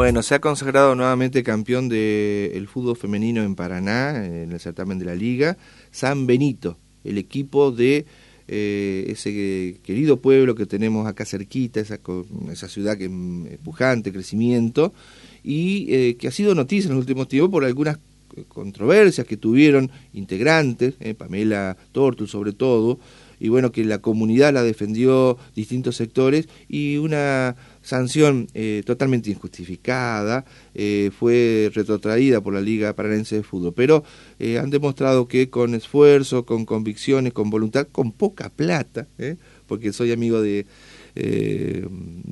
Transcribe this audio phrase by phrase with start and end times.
[0.00, 5.04] Bueno, se ha consagrado nuevamente campeón del fútbol femenino en Paraná, en el certamen de
[5.04, 5.58] la liga,
[5.90, 8.06] San Benito, el equipo de
[8.48, 12.00] eh, ese querido pueblo que tenemos acá cerquita, esa,
[12.50, 13.10] esa ciudad que
[13.50, 14.94] es pujante, crecimiento,
[15.44, 17.98] y eh, que ha sido noticia en los últimos tiempos por algunas
[18.48, 22.98] controversias que tuvieron integrantes, eh, Pamela Tortul sobre todo,
[23.38, 30.44] y bueno, que la comunidad la defendió distintos sectores y una sanción eh, totalmente injustificada
[30.74, 33.74] eh, fue retrotraída por la Liga Paranense de Fútbol.
[33.74, 34.04] Pero
[34.38, 39.08] eh, han demostrado que con esfuerzo, con convicciones, con voluntad, con poca plata,
[39.66, 40.66] porque soy amigo de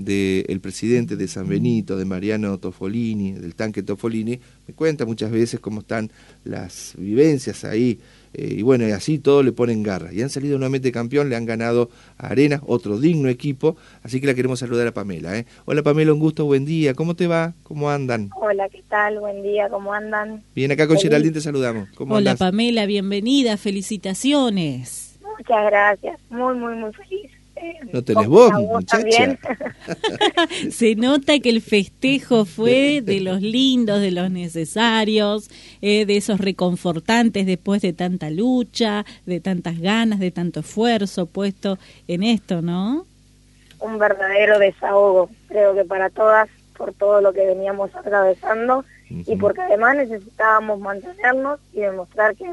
[0.09, 5.61] del presidente de San Benito, de Mariano Tofolini, del tanque Tofolini, me cuenta muchas veces
[5.61, 6.11] cómo están
[6.45, 8.01] las vivencias ahí
[8.33, 10.13] eh, y bueno, y así todos le ponen garra.
[10.13, 13.77] Y han salido nuevamente campeón, le han ganado a Arena, otro digno equipo.
[14.03, 15.37] Así que la queremos saludar a Pamela.
[15.37, 15.47] ¿eh?
[15.65, 16.95] Hola Pamela, un gusto, buen día.
[16.95, 17.55] ¿Cómo te va?
[17.63, 18.31] ¿Cómo andan?
[18.37, 19.21] Hola, ¿qué tal?
[19.21, 20.43] Buen día, ¿cómo andan?
[20.55, 21.89] Bien, acá con Geraldine te saludamos.
[21.95, 25.19] ¿Cómo Hola Pamela, bienvenida, felicitaciones.
[25.39, 27.18] Muchas gracias, muy, muy, muy feliz.
[27.93, 29.39] No tenés voz, muchacha.
[30.71, 36.41] Se nota que el festejo fue de los lindos, de los necesarios, eh, de esos
[36.41, 43.07] reconfortantes después de tanta lucha, de tantas ganas, de tanto esfuerzo puesto en esto, ¿no?
[43.81, 49.63] Un verdadero desahogo, creo que para todas, por todo lo que veníamos atravesando y porque
[49.63, 52.47] además necesitábamos mantenernos y demostrar que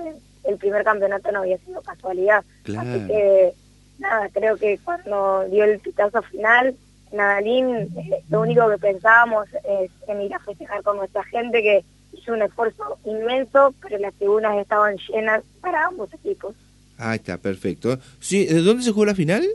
[0.46, 2.44] el primer campeonato no había sido casualidad.
[2.66, 3.54] Así que
[4.00, 6.76] nada, creo que cuando dio el pitazo final,
[7.12, 11.84] Nadalín, eh, lo único que pensábamos es en ir a festejar con nuestra gente, que
[12.14, 16.56] hizo un esfuerzo inmenso, pero las tribunas estaban llenas para ambos equipos.
[16.98, 18.00] Ah, está, perfecto.
[18.20, 19.46] Sí, ¿De dónde se jugó la final?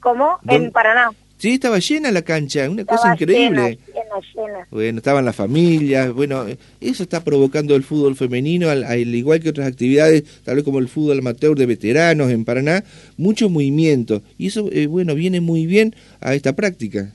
[0.00, 0.38] ¿Cómo?
[0.46, 1.10] En Paraná.
[1.38, 3.78] Sí, estaba llena la cancha, una cosa increíble.
[3.86, 6.46] Llena, llena, Bueno, estaban las familias, bueno,
[6.80, 10.88] eso está provocando el fútbol femenino, al, igual que otras actividades, tal vez como el
[10.88, 12.84] fútbol amateur de veteranos en Paraná,
[13.18, 14.22] mucho movimiento.
[14.38, 17.10] Y eso, eh, bueno, viene muy bien a esta práctica.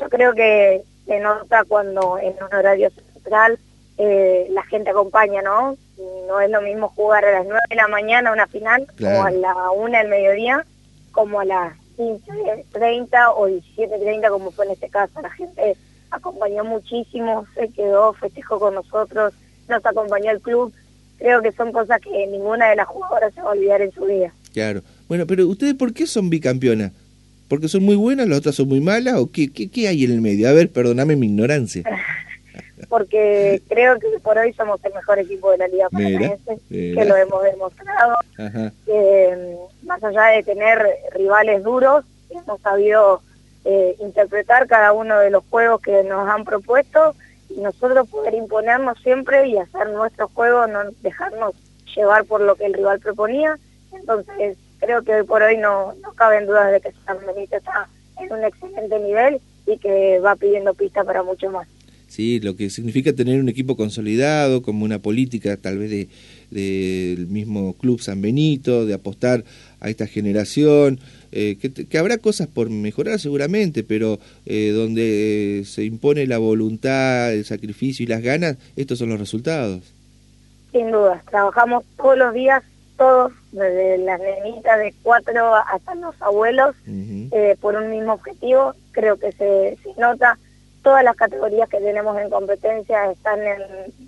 [0.00, 3.58] Yo creo que se nota cuando en un horario central
[3.98, 5.76] eh, la gente acompaña, ¿no?
[6.26, 9.30] No es lo mismo jugar a las 9 de la mañana una final, o a
[9.30, 10.64] la 1 del mediodía,
[11.12, 15.20] como a las 15.30 o 17.30 como fue en este caso.
[15.20, 15.76] La gente
[16.10, 19.34] acompañó muchísimo, se quedó, festejó con nosotros,
[19.68, 20.72] nos acompañó el club.
[21.18, 24.06] Creo que son cosas que ninguna de las jugadoras se va a olvidar en su
[24.06, 24.32] vida.
[24.54, 24.80] Claro.
[25.08, 26.92] Bueno, pero ¿ustedes por qué son bicampeonas?
[27.48, 29.16] ¿Porque son muy buenas, las otras son muy malas?
[29.16, 30.48] ¿O qué, qué, qué hay en el medio?
[30.48, 31.82] A ver, perdóname mi ignorancia.
[32.88, 37.16] porque creo que por hoy somos el mejor equipo de la Liga Paranaense, que lo
[37.16, 38.14] hemos demostrado.
[38.38, 43.22] Mm, más allá de tener rivales duros, hemos sabido
[43.64, 47.14] eh, interpretar cada uno de los juegos que nos han propuesto
[47.48, 51.54] y nosotros poder imponernos siempre y hacer nuestro juego, no dejarnos
[51.94, 53.58] llevar por lo que el rival proponía.
[53.92, 57.88] Entonces, creo que hoy por hoy no, no caben dudas de que San Benito está
[58.18, 61.68] en un excelente nivel y que va pidiendo pista para mucho más.
[62.10, 62.40] ¿Sí?
[62.40, 66.08] lo que significa tener un equipo consolidado, como una política tal vez del
[66.50, 69.44] de, mismo Club San Benito, de apostar
[69.78, 70.98] a esta generación,
[71.32, 77.44] eh, que, habrá cosas por mejorar seguramente, pero eh, donde se impone la voluntad, el
[77.44, 79.94] sacrificio y las ganas, estos son los resultados.
[80.72, 82.62] Sin duda, trabajamos todos los días,
[82.98, 89.16] todos, desde las nenitas de cuatro hasta los abuelos, eh, por un mismo objetivo, creo
[89.16, 90.36] que se, se nota
[90.82, 93.60] todas las categorías que tenemos en competencia están en,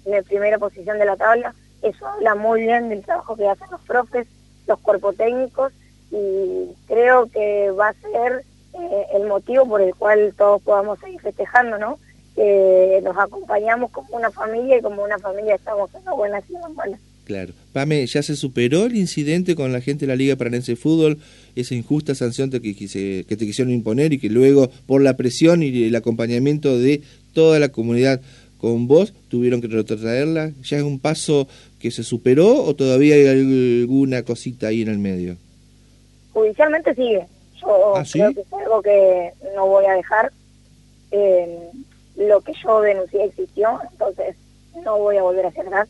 [0.05, 1.55] la primera posición de la tabla.
[1.83, 4.27] Eso habla muy bien del trabajo que hacen los profes,
[4.67, 5.73] los cuerpos técnicos
[6.11, 8.45] y creo que va a ser
[8.75, 11.99] eh, el motivo por el cual todos podamos seguir festejando, ¿no?
[13.03, 16.75] Nos acompañamos como una familia y como una familia estamos en la buena y en
[16.75, 17.01] buenas.
[17.33, 17.55] Claro.
[17.73, 21.17] Pame, ¿ya se superó el incidente con la gente de la Liga Paranense de Fútbol?
[21.57, 25.85] Esa injusta sanción que, que, te quisieron imponer y que luego, por la presión y
[25.85, 27.01] el acompañamiento de
[27.33, 28.21] toda la comunidad
[28.59, 30.53] con vos, tuvieron que retrotraerla.
[30.63, 31.49] ¿Ya es un paso
[31.81, 35.39] que se superó o todavía hay alguna cosita ahí en el medio?
[36.35, 37.25] Judicialmente sigue.
[37.63, 40.31] Yo ¿Ah, creo que es algo que no voy a dejar.
[41.13, 41.71] Eh,
[42.17, 44.37] lo que yo denuncié existió, entonces
[44.85, 45.89] no voy a volver a hacer nada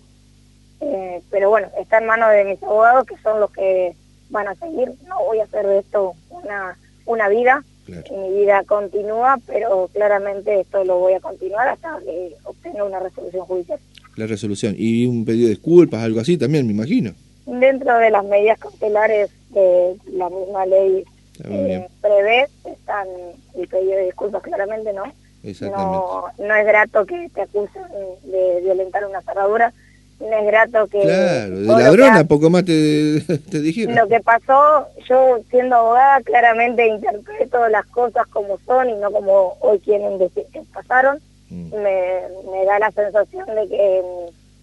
[0.83, 3.95] eh, pero bueno, está en manos de mis abogados que son los que
[4.31, 4.93] van a seguir.
[5.07, 6.77] No voy a hacer de esto una,
[7.07, 12.85] una vida, mi vida continúa, pero claramente esto lo voy a continuar hasta que obtenga
[12.85, 13.79] una resolución judicial.
[14.17, 14.75] La resolución.
[14.77, 17.13] ¿Y un pedido de disculpas, algo así también, me imagino?
[17.47, 21.05] Dentro de las medidas cautelares que la misma ley
[21.45, 23.07] eh, prevé, están
[23.55, 25.05] el pedido de disculpas claramente, ¿no?
[25.43, 27.83] No, no es grato que te acusen
[28.23, 29.73] de violentar una cerradura,
[30.23, 31.01] no es grato que...
[31.01, 33.21] Claro, de ladrona, poco más te,
[33.51, 33.95] te dijeron.
[33.95, 39.57] Lo que pasó, yo siendo abogada claramente interpreto las cosas como son y no como
[39.61, 41.19] hoy quieren decir que pasaron.
[41.51, 41.75] Mm.
[41.75, 44.03] Me, me da la sensación de que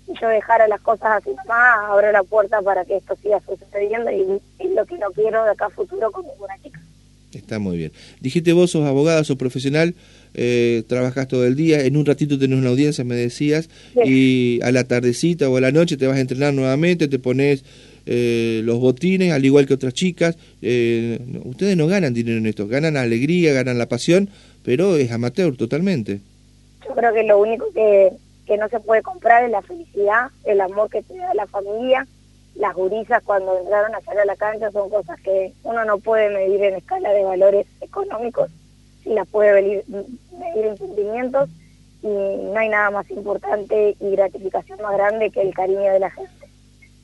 [0.06, 4.10] si yo dejara las cosas así nomás, abro la puerta para que esto siga sucediendo
[4.12, 6.56] y, y lo que no quiero de acá a futuro con ninguna.
[7.50, 7.92] Está muy bien.
[8.22, 9.96] Dijiste vos, sos abogada, sos profesional,
[10.36, 13.72] eh, trabajás todo el día, en un ratito tenés una audiencia, me decías,
[14.06, 17.64] y a la tardecita o a la noche te vas a entrenar nuevamente, te pones
[18.06, 20.38] eh, los botines, al igual que otras chicas.
[20.62, 24.30] Eh, ustedes no ganan dinero en esto, ganan alegría, ganan la pasión,
[24.64, 26.20] pero es amateur totalmente.
[26.88, 28.12] Yo creo que lo único que,
[28.46, 32.06] que no se puede comprar es la felicidad, el amor que te da la familia
[32.60, 36.30] las gurisas cuando entraron a salir a la cancha son cosas que uno no puede
[36.30, 38.52] medir en escala de valores económicos,
[39.02, 39.84] si las puede medir,
[40.56, 41.50] en sentimientos
[42.04, 46.12] y no hay nada más importante y gratificación más grande que el cariño de la
[46.12, 46.32] gente.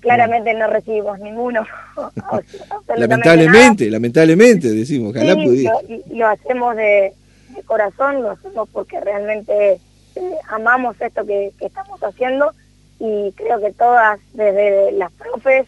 [0.02, 1.66] Claramente no recibimos ninguno.
[2.98, 5.74] lamentablemente, lamentablemente decimos, ojalá pudiera.
[6.12, 7.14] Lo, hacemos de,
[7.66, 9.80] corazón, lo hacemos porque realmente
[10.16, 12.52] eh, amamos esto que estamos haciendo
[13.00, 15.68] y creo que todas, desde las profes,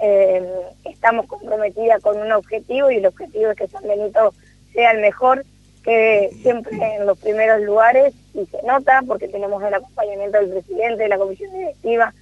[0.00, 0.42] eh,
[0.84, 4.32] estamos comprometidas con un objetivo y el objetivo es que San Benito
[4.72, 5.44] sea el mejor,
[5.82, 11.02] que siempre en los primeros lugares y se nota porque tenemos el acompañamiento del presidente,
[11.02, 12.14] de la comisión directiva,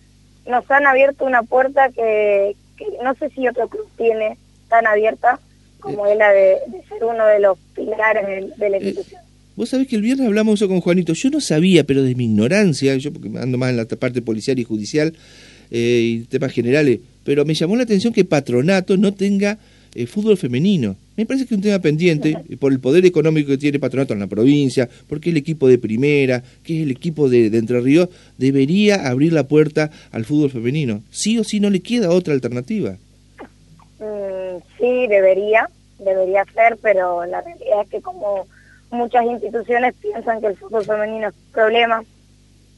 [0.47, 2.56] nos han abierto una puerta que,
[3.02, 4.38] no sé si otro club tiene
[4.69, 5.41] tan abierta
[5.81, 9.25] como es la de, ser uno de los pilares de la institución.
[9.56, 11.14] Vos sabés que el viernes hablamos eso con Juanito.
[11.14, 14.58] Yo no sabía, pero de mi ignorancia, yo porque ando más en la parte policial
[14.58, 15.14] y judicial
[15.70, 19.58] eh, y temas generales, pero me llamó la atención que Patronato no tenga
[19.94, 20.94] eh, fútbol femenino.
[21.17, 24.20] Me parece que es un tema pendiente por el poder económico que tiene Patronato en
[24.20, 29.09] la provincia, porque el equipo de primera, que es el equipo de, Entre Ríos, debería
[29.09, 31.02] abrir la puerta al fútbol femenino.
[31.11, 32.99] Sí o sí no le queda otra alternativa.
[34.00, 38.47] Mm, sí, debería, debería ser, pero la realidad es que como
[38.91, 42.05] muchas instituciones piensan que el fútbol femenino es un problema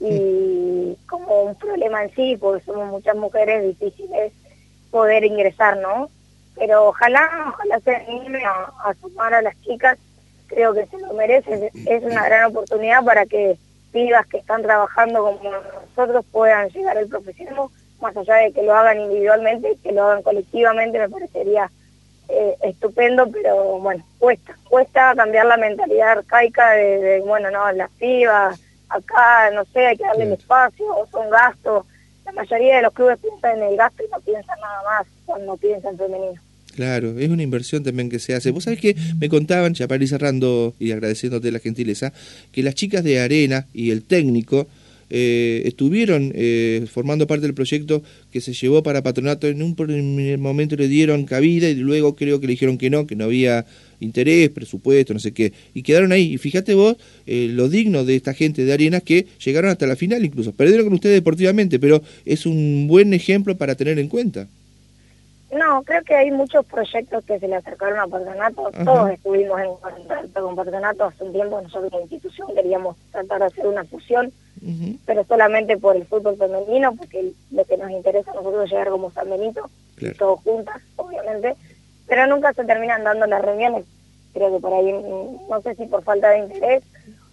[0.01, 4.33] y como un problema en sí, porque somos muchas mujeres difíciles
[4.91, 6.09] poder ingresar, ¿no?
[6.55, 9.99] Pero ojalá, ojalá se anime a, sumar a las chicas,
[10.47, 13.57] creo que se lo merece, es una gran oportunidad para que
[13.93, 15.51] pibas que están trabajando como
[15.97, 17.71] nosotros puedan llegar al profesionalismo,
[18.01, 21.71] más allá de que lo hagan individualmente, que lo hagan colectivamente, me parecería
[22.29, 28.61] eh, estupendo, pero bueno, cuesta, cuesta cambiar la mentalidad arcaica de, bueno, no, las pibas,
[28.89, 31.87] acá, no sé, hay que darle el espacio, o son gastos.
[32.25, 35.57] La mayoría de los clubes piensan en el gasto y no piensan nada más cuando
[35.57, 36.43] piensan en femenino.
[36.75, 38.53] Claro, es una inversión también que se hace.
[38.53, 42.13] Vos sabés que me contaban, ya para ir cerrando y agradeciéndote la gentileza,
[42.53, 44.69] que las chicas de Arena y el técnico
[45.11, 48.03] eh, estuvieron eh, formando parte del proyecto
[48.33, 49.47] que se llevó para patronato.
[49.47, 53.07] En un primer momento le dieron cabida y luego creo que le dijeron que no,
[53.07, 53.65] que no había
[54.01, 55.53] interés, presupuesto, no sé qué.
[55.75, 56.35] Y quedaron ahí.
[56.35, 56.97] Y fíjate vos
[57.27, 60.53] eh, lo digno de esta gente de Arenas que llegaron hasta la final incluso.
[60.53, 64.47] Perdieron con ustedes deportivamente, pero es un buen ejemplo para tener en cuenta.
[65.51, 68.71] No, creo que hay muchos proyectos que se le acercaron a Patronato.
[68.85, 71.61] Todos estuvimos en contacto con Patronato hace un tiempo.
[71.63, 74.31] Nosotros, la institución, queríamos tratar de hacer una fusión,
[75.07, 78.91] pero solamente por el fútbol femenino, porque lo que nos interesa a nosotros es llegar
[78.91, 79.71] como San Benito,
[80.19, 81.55] todos juntas, obviamente.
[82.07, 83.85] Pero nunca se terminan dando las reuniones.
[84.33, 86.83] Creo que por ahí, no sé si por falta de interés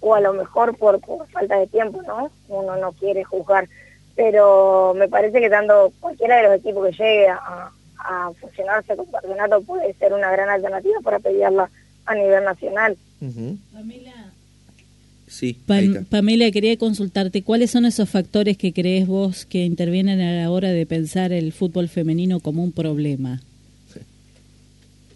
[0.01, 2.29] o a lo mejor por, por falta de tiempo, ¿no?
[2.49, 3.67] Uno no quiere juzgar.
[4.15, 7.71] Pero me parece que tanto cualquiera de los equipos que llegue a
[8.05, 11.69] a fusionarse con Patronato puede ser una gran alternativa para pedirla
[12.05, 12.97] a nivel nacional.
[13.73, 14.13] Pamela.
[15.27, 15.59] Sí,
[16.09, 20.69] Pamela, quería consultarte, ¿cuáles son esos factores que crees vos que intervienen a la hora
[20.69, 23.41] de pensar el fútbol femenino como un problema?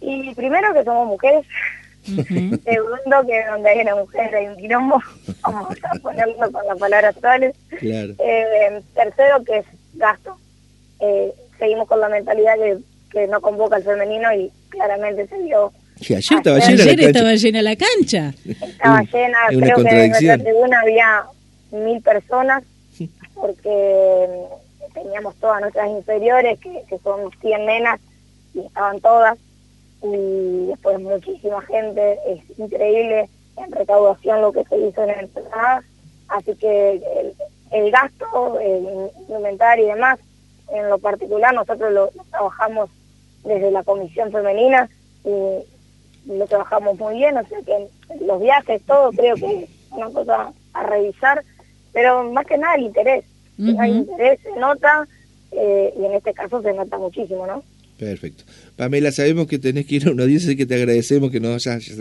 [0.02, 1.46] Y primero que somos mujeres,
[2.06, 5.00] segundo que donde hay una mujer hay un quilombo,
[5.44, 10.38] vamos a ponerlo con las palabras actuales, eh, tercero que es gasto,
[11.02, 12.78] eh, seguimos con la mentalidad que,
[13.12, 15.72] que no convoca al femenino y claramente se vio.
[16.02, 17.06] Ayer estaba llena la cancha.
[17.08, 18.34] estaba llena la cancha.
[18.46, 21.24] Estaba llena, creo que en nuestra tribuna había
[21.72, 22.64] mil personas
[23.36, 24.28] porque
[24.94, 28.00] teníamos todas nuestras inferiores, que, que son 100 nenas,
[28.54, 29.38] y estaban todas,
[30.04, 35.84] y después muchísima gente, es increíble en recaudación lo que se hizo en el entrada,
[36.30, 37.34] así que el,
[37.72, 40.20] el gasto, el inventario y demás,
[40.72, 42.90] en lo particular nosotros lo, trabajamos
[43.44, 44.90] desde la comisión femenina
[45.24, 45.30] y
[46.26, 47.88] lo trabajamos muy bien, o sea que
[48.26, 51.44] los viajes, todo, creo que una cosa a revisar,
[51.94, 53.26] pero más que nada el interés.
[53.78, 55.06] Hay interés, se nota,
[55.52, 57.62] eh, y en este caso se nota muchísimo, ¿no?
[58.00, 58.46] Perfecto.
[58.78, 61.68] Pamela, sabemos que tenés que ir a una audiencia, así que te agradecemos que nos
[61.68, 61.92] hayas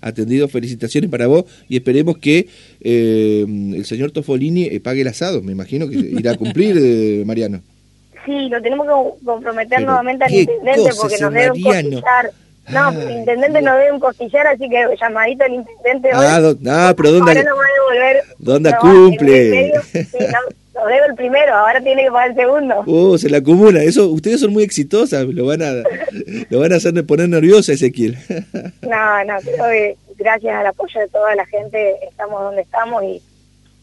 [0.00, 0.48] atendido.
[0.48, 2.48] Felicitaciones para vos y esperemos que
[2.80, 5.42] eh, el señor Tofolini eh, pague el asado.
[5.42, 7.60] Me imagino que irá a cumplir, eh, Mariano.
[8.26, 12.32] Sí, lo tenemos que comprometer nuevamente al intendente porque nos debe un costillar.
[12.68, 16.26] No, ah, el intendente nos debe un costillar, así que llamadito al intendente hoy.
[16.26, 17.44] Ah, no, pero ¿dónde,
[18.38, 19.72] ¿dónde cumple?
[20.74, 22.82] lo debe el primero, ahora tiene que pagar el segundo.
[22.86, 23.82] Uh, se la acumula.
[23.82, 25.72] Eso, ustedes son muy exitosas, lo van a,
[26.50, 28.18] lo van a hacer poner nerviosa Ezequiel.
[28.82, 33.22] no, no, creo que gracias al apoyo de toda la gente estamos donde estamos y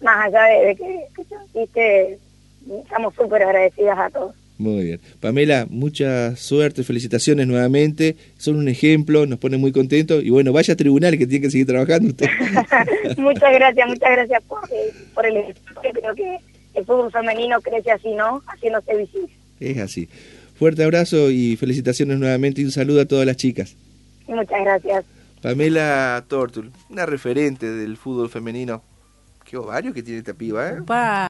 [0.02, 2.18] más allá de, que, que
[2.84, 4.36] estamos súper agradecidas a todos.
[4.62, 5.02] Muy bien.
[5.20, 8.16] Pamela, mucha suerte, felicitaciones nuevamente.
[8.38, 10.24] Son un ejemplo, nos pone muy contentos.
[10.24, 12.28] Y bueno, vaya a tribunal que tiene que seguir trabajando usted.
[13.18, 14.60] muchas gracias, muchas gracias por,
[15.16, 15.56] por el.
[15.82, 16.38] Creo que
[16.76, 18.44] el fútbol femenino crece así, ¿no?
[18.46, 19.30] Haciéndose visible.
[19.60, 20.08] Es así.
[20.54, 23.76] Fuerte abrazo y felicitaciones nuevamente y un saludo a todas las chicas.
[24.28, 25.06] Muchas gracias.
[25.42, 28.84] Pamela Tortul, una referente del fútbol femenino.
[29.44, 30.78] Qué ovario que tiene esta piba, ¿eh?